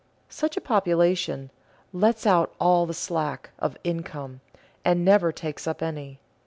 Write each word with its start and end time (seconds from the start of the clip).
Such 0.29 0.57
a 0.57 0.61
population 0.61 1.51
"lets 1.93 2.25
out 2.25 2.55
all 2.59 2.87
the 2.87 2.93
slack" 2.95 3.51
of 3.59 3.77
income, 3.83 4.41
and 4.83 5.05
never 5.05 5.31
takes 5.31 5.67
up 5.67 5.83
any. 5.83 6.19